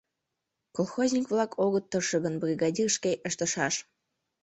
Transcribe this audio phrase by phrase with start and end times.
[0.75, 3.75] —Колхозник-влак огыт тырше гын, бригадир шке ыштышаш.